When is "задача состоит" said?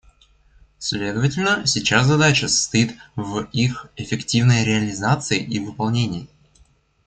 2.07-2.97